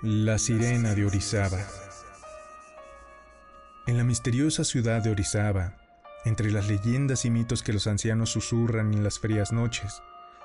[0.00, 1.58] La sirena de Orizaba.
[3.88, 5.74] En la misteriosa ciudad de Orizaba,
[6.24, 10.00] entre las leyendas y mitos que los ancianos susurran en las frías noches,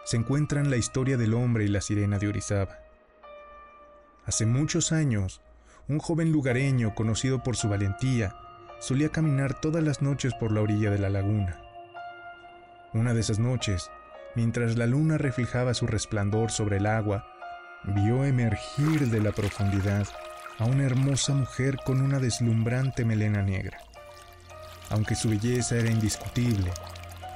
[0.05, 2.79] se encuentran la historia del hombre y la sirena de Orizaba.
[4.25, 5.39] Hace muchos años,
[5.87, 8.35] un joven lugareño conocido por su valentía
[8.79, 11.61] solía caminar todas las noches por la orilla de la laguna.
[12.91, 13.91] Una de esas noches,
[14.33, 17.32] mientras la luna reflejaba su resplandor sobre el agua,
[17.85, 20.07] vio emergir de la profundidad
[20.57, 23.77] a una hermosa mujer con una deslumbrante melena negra.
[24.89, 26.71] Aunque su belleza era indiscutible,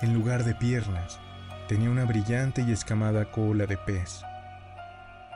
[0.01, 1.19] en lugar de piernas,
[1.67, 4.21] tenía una brillante y escamada cola de pez.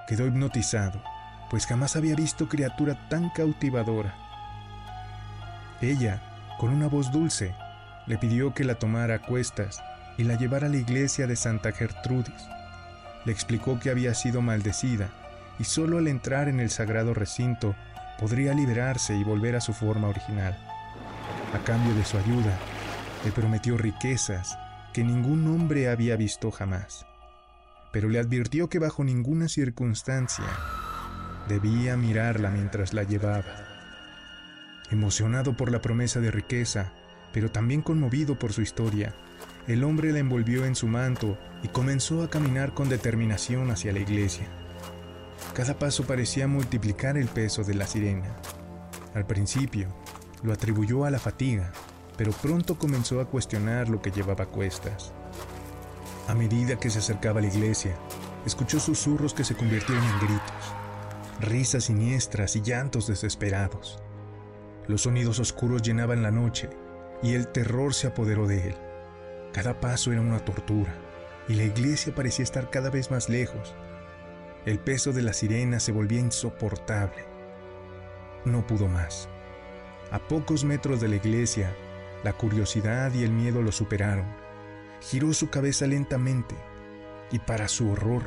[0.07, 1.01] Quedó hipnotizado,
[1.49, 4.15] pues jamás había visto criatura tan cautivadora.
[5.81, 6.21] Ella,
[6.57, 7.53] con una voz dulce,
[8.07, 9.83] le pidió que la tomara a cuestas
[10.17, 12.47] y la llevara a la iglesia de Santa Gertrudis
[13.25, 15.09] le explicó que había sido maldecida
[15.59, 17.75] y solo al entrar en el sagrado recinto
[18.19, 20.57] podría liberarse y volver a su forma original.
[21.53, 22.57] A cambio de su ayuda,
[23.25, 24.57] le prometió riquezas
[24.93, 27.05] que ningún hombre había visto jamás,
[27.91, 30.45] pero le advirtió que bajo ninguna circunstancia
[31.47, 33.65] debía mirarla mientras la llevaba.
[34.89, 36.91] Emocionado por la promesa de riqueza,
[37.33, 39.13] pero también conmovido por su historia,
[39.67, 43.99] el hombre la envolvió en su manto y comenzó a caminar con determinación hacia la
[43.99, 44.47] iglesia.
[45.53, 48.35] Cada paso parecía multiplicar el peso de la sirena.
[49.13, 49.87] Al principio,
[50.43, 51.71] lo atribuyó a la fatiga,
[52.17, 55.13] pero pronto comenzó a cuestionar lo que llevaba a cuestas.
[56.27, 57.95] A medida que se acercaba a la iglesia,
[58.45, 60.73] escuchó susurros que se convirtieron en gritos,
[61.39, 64.01] risas siniestras y llantos desesperados.
[64.87, 66.69] Los sonidos oscuros llenaban la noche
[67.21, 68.90] y el terror se apoderó de él.
[69.53, 70.93] Cada paso era una tortura
[71.47, 73.75] y la iglesia parecía estar cada vez más lejos.
[74.65, 77.25] El peso de la sirena se volvía insoportable.
[78.45, 79.27] No pudo más.
[80.11, 81.75] A pocos metros de la iglesia,
[82.23, 84.25] la curiosidad y el miedo lo superaron.
[85.01, 86.55] Giró su cabeza lentamente
[87.31, 88.23] y para su horror,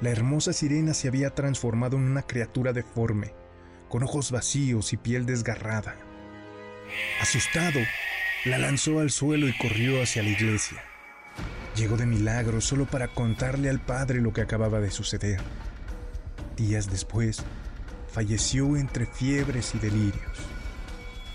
[0.00, 3.34] la hermosa sirena se había transformado en una criatura deforme,
[3.88, 5.96] con ojos vacíos y piel desgarrada.
[7.20, 7.80] Asustado,
[8.46, 10.80] la lanzó al suelo y corrió hacia la iglesia.
[11.74, 15.40] Llegó de milagro solo para contarle al padre lo que acababa de suceder.
[16.56, 17.42] Días después,
[18.12, 20.38] falleció entre fiebres y delirios.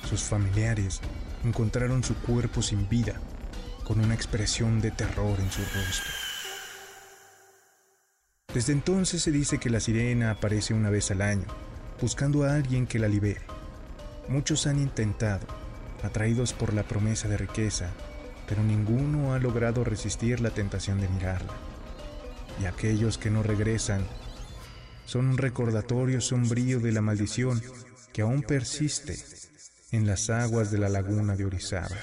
[0.09, 1.01] Sus familiares
[1.43, 3.19] encontraron su cuerpo sin vida,
[3.83, 6.11] con una expresión de terror en su rostro.
[8.53, 11.47] Desde entonces se dice que la sirena aparece una vez al año,
[12.01, 13.41] buscando a alguien que la libere.
[14.27, 15.45] Muchos han intentado,
[16.03, 17.89] atraídos por la promesa de riqueza,
[18.47, 21.53] pero ninguno ha logrado resistir la tentación de mirarla.
[22.61, 24.05] Y aquellos que no regresan
[25.05, 27.61] son un recordatorio sombrío de la maldición
[28.13, 29.17] que aún persiste
[29.91, 31.97] en las aguas de la laguna de Orizaba.